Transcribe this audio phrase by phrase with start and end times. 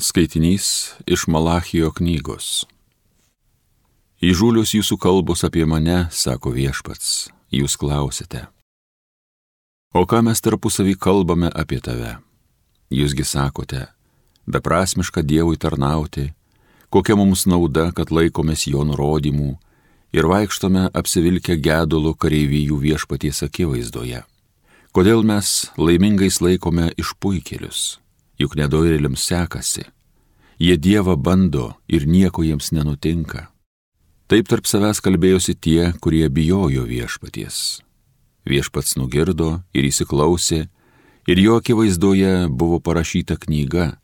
[0.00, 2.68] Skaitinys iš Malachijo knygos.
[4.22, 8.44] Įžūlius jūsų kalbos apie mane, sako viešpats, jūs klausite.
[9.90, 12.14] O ką mes tarpusavį kalbame apie tave?
[12.94, 13.88] Jūsgi sakote,
[14.46, 16.30] beprasmiška Dievui tarnauti,
[16.94, 19.52] kokia mums nauda, kad laikomės jo nurodymų
[20.14, 24.22] ir vaikštome apsivilkę gedulų kareivijų viešpaties akivaizdoje.
[24.94, 27.96] Kodėl mes laimingais laikome išpuikėlius?
[28.38, 29.84] Juk nedoirėliams sekasi.
[30.58, 33.48] Jie Dievą bando ir nieko jiems nenutinka.
[34.28, 37.80] Taip tarp savęs kalbėjosi tie, kurie bijojo viešpaties.
[38.48, 40.66] Viešpats nugirdo ir įsiklausė,
[41.28, 43.94] ir jo akivaizdoje buvo parašyta knyga,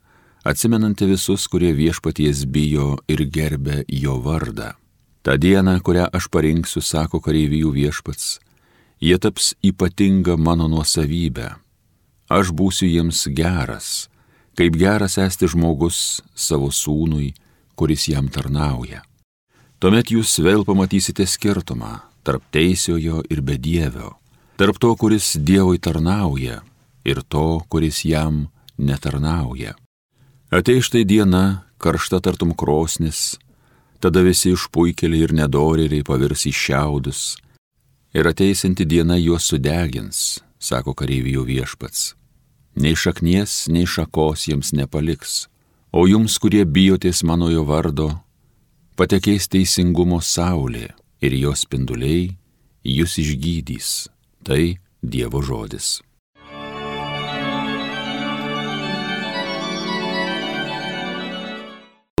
[0.45, 4.73] atsimenanti visus, kurie viešpaties bijo ir gerbė jo vardą.
[5.25, 8.39] Ta diena, kurią aš parinksiu, sako kareivijų viešpats,
[9.01, 11.55] jie taps ypatinga mano nuosavybė.
[12.29, 14.07] Aš būsiu jiems geras,
[14.55, 17.33] kaip geras esti žmogus savo sūnui,
[17.75, 19.03] kuris jam tarnauja.
[19.79, 24.15] Tuomet jūs vėl pamatysite skirtumą tarp teisiojo ir bedievio,
[24.57, 26.61] tarp to, kuris Dievui tarnauja
[27.05, 29.75] ir to, kuris jam netarnauja.
[30.49, 33.35] Atei štai diena, karšta tartum krosnis,
[33.99, 37.21] tada visi išpuikeliai ir nedorėliai pavirs į šiaudus,
[38.15, 42.13] ir ateisinti diena juos sudegins, sako kareivijų viešpats
[42.75, 45.45] nei šaknies, nei šakos jiems nepaliks.
[45.95, 48.09] O jums, kurie bijotės manojo vardo,
[48.99, 50.89] patekės teisingumo saulė
[51.23, 52.35] ir jos spinduliai
[52.83, 53.93] jūs išgydys.
[54.45, 56.01] Tai Dievo žodis.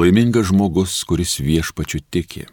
[0.01, 2.45] Laimingas žmogus, kuris viešpačiu tiki.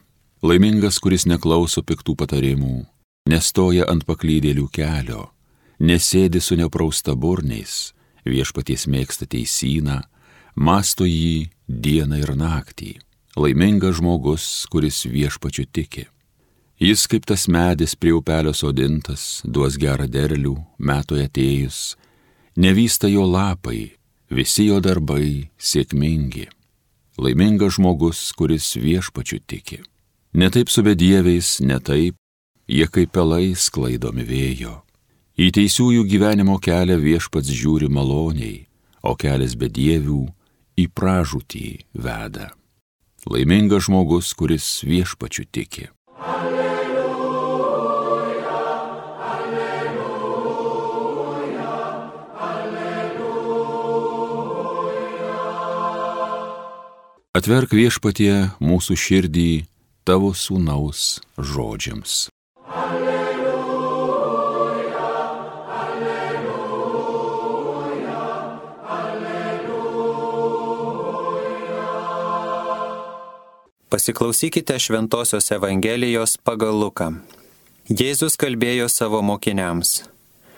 [0.43, 2.87] Laimingas, kuris neklauso piktų patarimų,
[3.29, 5.32] nestoja ant paklydėlių kelio
[5.83, 7.93] nesėdi su neprausta burniais,
[8.25, 10.01] viešpaties mėgsta teisyną,
[10.55, 12.97] masto jį dieną ir naktį.
[13.37, 16.07] Laimingas žmogus, kuris viešpačiu tiki.
[16.83, 21.97] Jis kaip tas medis prie upelio sodintas, duos gerą derlių, metui atėjus,
[22.59, 23.95] nevysta jo lapai,
[24.29, 26.49] visi jo darbai sėkmingi.
[27.23, 29.83] Laimingas žmogus, kuris viešpačiu tiki.
[30.33, 32.17] Netaip su bedieviais, netaip,
[32.69, 34.81] jie kaip pelai sklaidomi vėjo.
[35.33, 38.67] Į teisiųjų gyvenimo kelią viešpats žiūri maloniai,
[39.01, 40.29] o kelias be dievių
[40.77, 42.53] į pražūtį veda.
[43.25, 45.89] Laimingas žmogus, kuris viešpačiu tiki.
[46.21, 47.65] Alleluja,
[49.33, 50.61] alleluja,
[52.37, 53.33] alleluja.
[57.33, 59.65] Atverk viešpatie mūsų širdį
[60.05, 62.29] tavo sūnaus žodžiams.
[73.93, 77.11] Pasiklausykite Šventojios Evangelijos pagal Luką.
[77.93, 79.91] Jėzus kalbėjo savo mokiniams.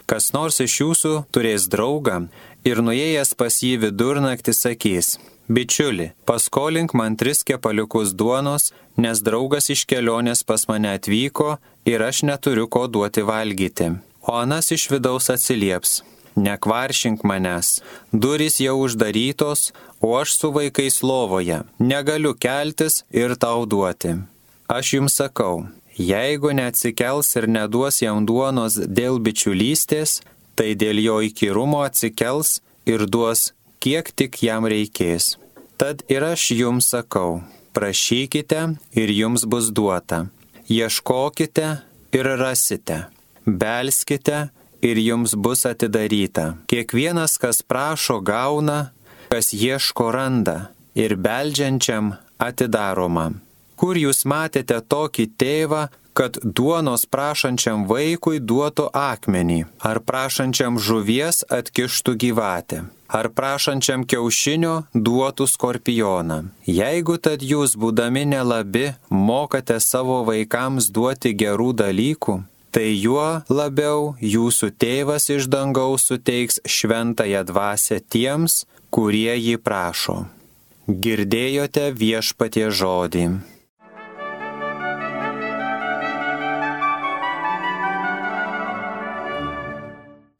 [0.06, 2.20] Kas nors iš jūsų turės draugą
[2.62, 5.08] ir nuėjęs pas jį vidurnaktį sakys,
[5.50, 8.70] bičiuli, paskolink man tris kepaliukus duonos,
[9.02, 11.56] nes draugas iš kelionės pas mane atvyko
[11.90, 13.96] ir aš neturiu ko duoti valgyti.
[14.30, 16.04] O anas iš vidaus atsilieps,
[16.36, 17.80] nekvaršink manęs,
[18.12, 24.18] durys jau uždarytos, o aš su vaikais lovoje, negaliu keltis ir tau duoti.
[24.68, 30.20] Aš jums sakau, jeigu neatsikels ir neduos jam duonos dėl bičiulystės,
[30.54, 33.52] tai dėl jo įkyrumo atsikels ir duos,
[33.82, 35.36] kiek tik jam reikės.
[35.76, 37.42] Tad ir aš jums sakau,
[37.74, 38.60] prašykite
[38.94, 40.26] ir jums bus duota,
[40.70, 41.66] ieškokite
[42.14, 43.00] ir rasite,
[43.44, 44.48] belskite
[44.84, 46.54] ir jums bus atidaryta.
[46.70, 48.92] Kiekvienas, kas prašo, gauna,
[49.32, 50.58] kas ieško randa
[50.94, 53.32] ir beldžiančiam atidaroma.
[53.80, 55.82] Kur jūs matėte tokį tėvą,
[56.14, 62.84] kad duonos prašančiam vaikui duotų akmenį, ar prašančiam žuvies atkištų gyvatę,
[63.18, 66.38] ar prašančiam kiaušinio duotų skorpioną.
[66.70, 72.38] Jeigu tad jūs, būdami nelabi, mokate savo vaikams duoti gerų dalykų,
[72.74, 80.24] tai juo labiau jūsų tėvas iš dangaus suteiks šventąją dvasę tiems, kurie jį prašo.
[80.90, 83.28] Girdėjote viešpatie žodį.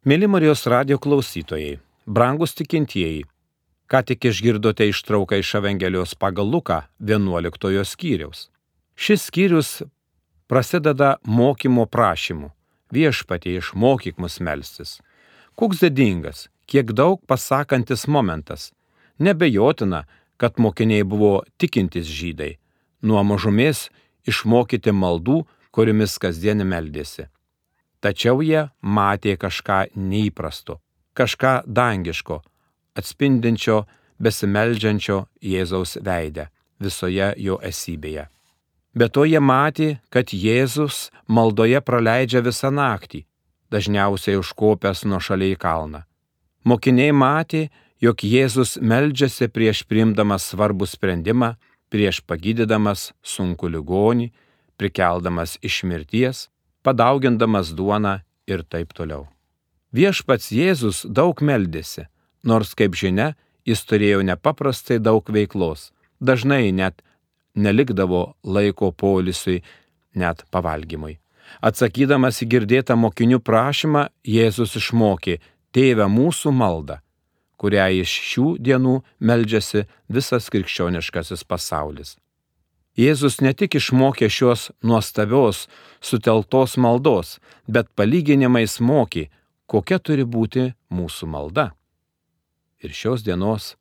[0.04, 3.22] Mėly Marijos radio klausytojai, brangus tikintieji,
[3.88, 8.48] ką tik išgirdote ištrauką iš Evangelijos pagal Luką 11 skyriaus.
[8.98, 9.70] Šis skyrius
[10.46, 12.50] prasideda mokymo prašymu.
[12.90, 15.00] Viešpatie išmokyk mus melstis.
[15.54, 18.72] Koks didingas, kiek daug pasakantis momentas.
[19.18, 20.04] nebejotina,
[20.36, 22.56] kad mokiniai buvo tikintis žydai,
[23.02, 23.88] nuo mažumės
[24.26, 27.28] išmokyti maldų, kuriomis kasdien meldėsi.
[28.02, 30.80] Tačiau jie matė kažką neįprasto,
[31.14, 32.42] kažką dangiško,
[32.98, 33.84] atspindinčio
[34.18, 36.50] besimeldžiančio Jėzaus veidę
[36.80, 38.28] visoje jo esybėje.
[38.94, 43.24] Be to jie matė, kad Jėzus maldoje praleidžia visą naktį,
[43.74, 46.04] dažniausiai užkopęs nuo šaliai kalną.
[46.64, 47.68] Mokiniai matė,
[48.00, 51.54] jog Jėzus meldžiasi prieš priimdamas svarbų sprendimą,
[51.90, 54.30] prieš pagydydamas sunku ligonį,
[54.78, 56.48] prikeldamas iš mirties,
[56.86, 59.26] padaugindamas duoną ir taip toliau.
[59.94, 62.06] Viešpats Jėzus daug meldėsi,
[62.42, 63.34] nors, kaip žinia,
[63.66, 67.02] jis turėjo nepaprastai daug veiklos, dažnai net
[67.54, 69.62] nelikdavo laiko polisui,
[70.14, 71.18] net pavalgymui.
[71.62, 75.40] Atsakydamas į girdėtą mokinių prašymą, Jėzus išmokė
[75.74, 77.00] Tėvę mūsų maldą,
[77.58, 82.14] kurią iš šių dienų meldžiasi visas krikščioniškasis pasaulis.
[82.94, 85.64] Jėzus ne tik išmokė šios nuostabios,
[85.98, 89.26] suteltos maldos, bet palyginimais mokė,
[89.66, 91.72] kokia turi būti mūsų malda.
[92.78, 93.74] Ir šios dienos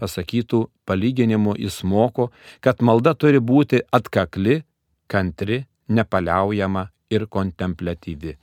[0.00, 4.62] pasakytų palyginimų jis moko, kad malda turi būti atkakli,
[5.08, 8.36] kantri, nepaliaujama ir kontemplatyvi.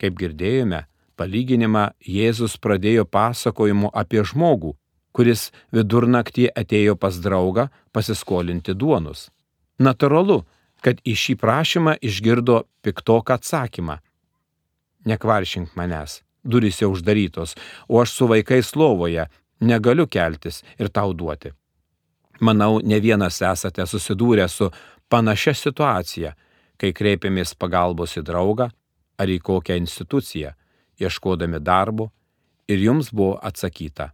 [0.00, 0.84] Kaip girdėjome,
[1.16, 4.74] palyginimą Jėzus pradėjo pasakojimu apie žmogų,
[5.14, 9.28] kuris vidurnaktį atėjo pas draugą pasiskolinti duonus.
[9.78, 10.42] Naturalu,
[10.84, 14.00] kad į šį prašymą išgirdo piktoką atsakymą.
[15.08, 17.54] Nekvaršink manęs, durys jau uždarytos,
[17.88, 19.28] o aš su vaikais lovoje,
[19.60, 21.52] negaliu keltis ir tau duoti.
[22.40, 24.70] Manau, ne vienas esate susidūrę su
[25.08, 26.34] panašia situacija,
[26.78, 28.68] kai kreipiamės pagalbos į draugą
[29.18, 30.50] ar į kokią instituciją,
[30.98, 32.10] ieškodami darbo
[32.68, 34.10] ir jums buvo atsakyta.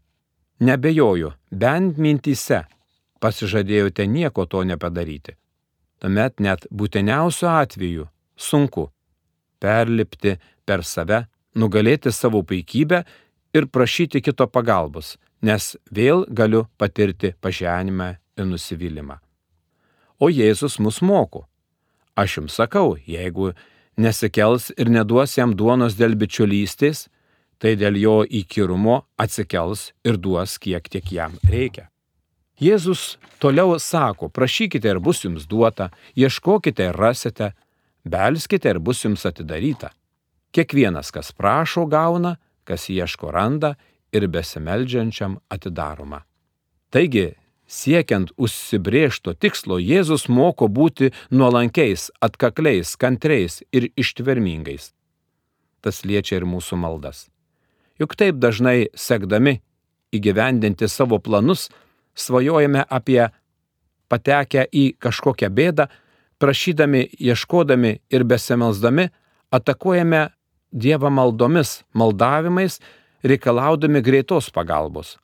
[0.60, 2.66] Nebejoju, bent mintyse
[3.20, 5.36] pasižadėjote nieko to nepadaryti.
[6.00, 8.90] Tuomet net būtiniausiu atveju sunku
[9.60, 11.26] perlipti per save,
[11.56, 13.02] nugalėti savo puikybę
[13.56, 19.19] ir prašyti kito pagalbos, nes vėl galiu patirti paženimą ir nusivylimą.
[20.20, 21.46] O Jėzus mus moko.
[22.16, 23.52] Aš jums sakau, jeigu
[23.96, 27.08] nesikels ir neduos jam duonos dėl bičiulystės,
[27.60, 31.88] tai dėl jo įkyrumo atsikels ir duos kiek tiek jam reikia.
[32.60, 37.54] Jėzus toliau sako, prašykite ir bus jums duota, ieškokite ir rasite,
[38.04, 39.94] belskite ir bus jums atidaryta.
[40.52, 42.36] Kiekvienas, kas prašo, gauna,
[42.69, 43.76] kas ieško randa
[44.12, 46.24] ir besimeldžiančiam atidaroma.
[46.90, 47.34] Taigi,
[47.70, 54.90] siekiant užsibriežto tikslo, Jėzus moko būti nuolankiais, atkakliais, kantriais ir ištvermingais.
[55.80, 57.28] Tas liečia ir mūsų maldas.
[58.00, 59.60] Juk taip dažnai sekdami
[60.12, 61.68] įgyvendinti savo planus,
[62.18, 63.22] svajojame apie
[64.10, 65.86] patekę į kažkokią bėdą,
[66.40, 69.10] prašydami, ieškodami ir besimelsdami,
[69.54, 70.28] atakuojame
[70.70, 72.76] Dievą maldomis, maldavimais
[73.25, 75.19] reikalaudami greitos pagalbos.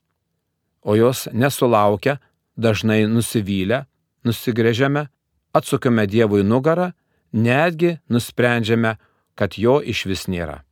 [0.83, 2.19] O jos nesulaukia,
[2.57, 3.85] dažnai nusivylę,
[4.25, 5.07] nusigrėžiame,
[5.53, 6.93] atsukame Dievui nugarą,
[7.33, 8.97] netgi nusprendžiame,
[9.35, 10.63] kad jo iš vis nėra.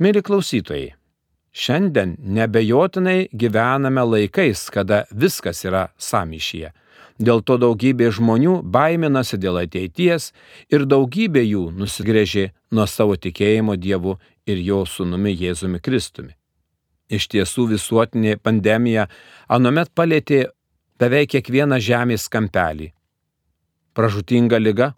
[0.00, 0.94] Mėly klausytojai,
[1.52, 6.72] šiandien nebejotinai gyvename laikais, kada viskas yra samyšyje.
[7.20, 10.30] Dėl to daugybė žmonių baiminasi dėl ateities
[10.72, 14.16] ir daugybė jų nusigrėžė nuo savo tikėjimo Dievu
[14.48, 16.39] ir jo sūnumi Jėzumi Kristumi.
[17.10, 19.08] Iš tiesų visuotinė pandemija
[19.50, 20.44] anomet palėtė
[21.00, 22.92] beveik kiekvieną žemės kampelį.
[23.98, 24.92] Pražutinga lyga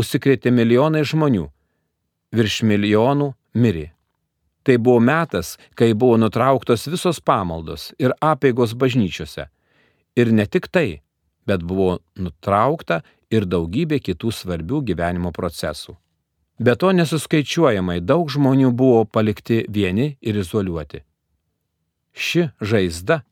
[0.00, 1.46] užsikrėtė milijonai žmonių,
[2.34, 3.90] virš milijonų mirė.
[4.64, 9.50] Tai buvo metas, kai buvo nutrauktos visos pamaldos ir apėgos bažnyčiose.
[10.16, 11.02] Ir ne tik tai,
[11.46, 15.98] bet buvo nutraukta ir daugybė kitų svarbių gyvenimo procesų.
[16.58, 21.02] Be to nesuskaičiuojamai daug žmonių buvo palikti vieni ir izoliuoti.
[22.14, 23.24] Ši žaizda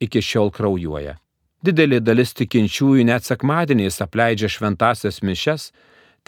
[0.00, 1.16] iki šiol kraujuoja.
[1.64, 5.70] Didelė dalis tikinčiųjų net sekmadieniais apleidžia šventasias mišes,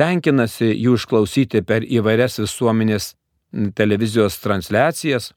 [0.01, 3.13] tenkinasi jų išklausyti per įvairias visuomenės
[3.77, 5.33] televizijos transliacijas,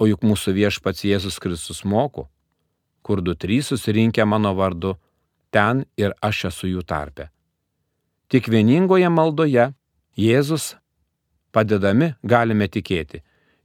[0.00, 2.26] o juk mūsų viešpats Jėzus Kristus moko,
[3.06, 4.96] kur du trys susirinkę mano vardu,
[5.54, 7.28] ten ir aš esu jų tarpe.
[8.30, 9.70] Tik vieningoje maldoje
[10.20, 10.74] Jėzus
[11.54, 13.22] padedami galime tikėti,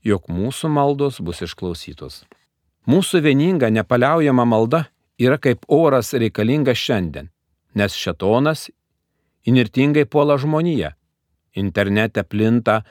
[0.08, 2.22] jog mūsų maldos bus išklausytos.
[2.88, 4.86] Mūsų vieninga nepaliaujama malda
[5.20, 7.28] yra kaip oras reikalinga šiandien,
[7.76, 8.70] nes šetonas
[9.50, 10.94] inirtingai puola žmoniją.
[11.60, 12.84] Internete plinta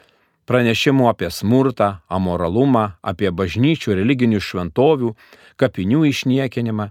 [0.44, 5.14] pranešimų apie smurtą, amoralumą, apie bažnyčių religinių šventovių,
[5.56, 6.90] kapinių išniekinimą.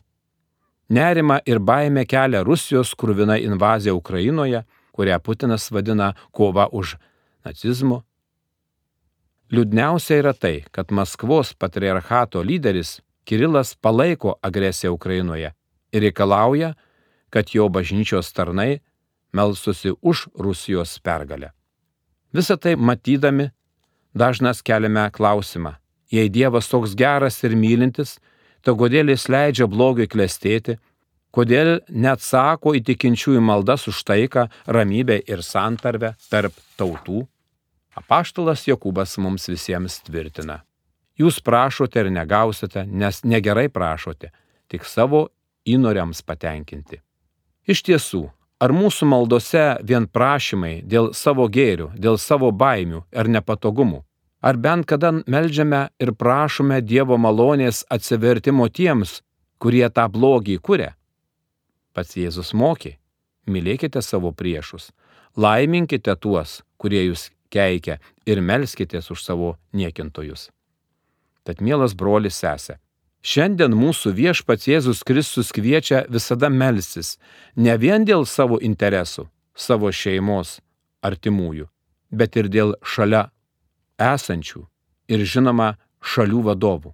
[0.89, 4.63] Nerima ir baime kelia Rusijos krūvina invazija Ukrainoje,
[4.94, 6.96] kurią Putinas vadina kova už
[7.46, 8.04] nacizmu.
[9.54, 15.54] Liūdniausia yra tai, kad Maskvos patriarchato lyderis Kirilas palaiko agresiją Ukrainoje
[15.94, 16.74] ir reikalauja,
[17.30, 18.82] kad jo bažnyčios tarnai
[19.34, 21.52] melstusi už Rusijos pergalę.
[22.34, 23.50] Visą tai matydami,
[24.14, 25.76] dažnas keliame klausimą,
[26.12, 28.18] jei Dievas toks geras ir mylintis,
[28.62, 30.78] tai kodėl jis leidžia blogiui klestėti,
[31.34, 37.25] kodėl neatsako į tikinčiųjų maldas už taiką, ramybę ir santarvę tarp tautų?
[37.98, 40.62] Apaštalas Jokūbas mums visiems tvirtina.
[41.20, 44.32] Jūs prašote ir negausite, nes negerai prašote,
[44.70, 45.28] tik savo
[45.70, 47.04] įnoriams patenkinti.
[47.70, 48.24] Iš tiesų,
[48.63, 54.04] Ar mūsų maldose vien prašymai dėl savo gėrių, dėl savo baimių ar nepatogumų?
[54.40, 59.18] Ar bent kada melžiame ir prašome Dievo malonės atsivertimo tiems,
[59.60, 60.94] kurie tą blogį kuria?
[61.94, 62.98] Pats Jėzus mokė,
[63.46, 64.92] mylėkite savo priešus,
[65.38, 70.50] laiminkite tuos, kurie jūs keikia ir melskitės už savo niekintojus.
[71.44, 72.80] Tad mielas brolis sesė,
[73.24, 77.14] Šiandien mūsų viešpats Jėzus Kristus kviečia visada melstis
[77.56, 80.58] ne vien dėl savo interesų, savo šeimos,
[81.00, 81.70] artimųjų,
[82.12, 83.30] bet ir dėl šalia
[83.96, 84.66] esančių
[85.08, 85.70] ir žinoma
[86.04, 86.92] šalių vadovų.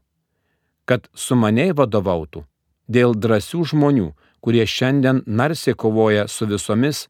[0.85, 2.45] Kad sumaniai vadovautų
[2.85, 7.07] dėl drąsių žmonių, kurie šiandien narsiai kovoja su visomis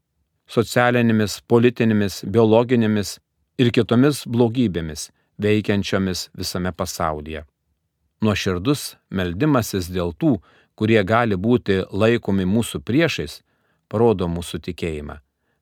[0.50, 3.18] socialinėmis, politinėmis, biologinėmis
[3.58, 5.08] ir kitomis blogybėmis
[5.40, 7.46] veikiančiomis visame pasaulyje
[8.24, 10.38] nuoširdus meldimasis dėl tų,
[10.76, 13.40] kurie gali būti laikomi mūsų priešais,
[13.88, 15.18] parodo mūsų tikėjimą,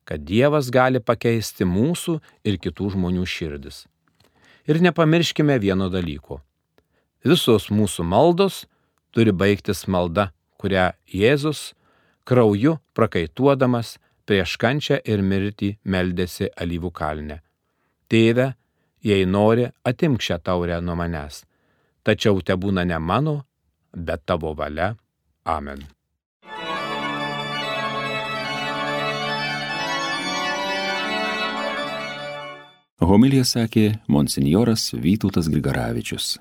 [0.09, 3.87] kad Dievas gali pakeisti mūsų ir kitų žmonių širdis.
[4.69, 6.43] Ir nepamirškime vieno dalyko.
[7.25, 8.67] Visos mūsų maldos
[9.15, 10.29] turi baigtis malda,
[10.61, 11.73] kurią Jėzus
[12.29, 13.97] krauju prakaituodamas
[14.29, 17.41] prieš kančią ir mirtį meldėsi alyvų kalne.
[18.09, 18.53] Tėve,
[19.05, 21.45] jei nori, atimk šią taurę nuo manęs
[22.09, 23.37] tačiau te būna ne mano,
[23.93, 24.95] bet tavo valia.
[25.45, 25.85] Amen.
[33.09, 36.37] Homilija sakė monsinjoras Vytautas Grigaravičius.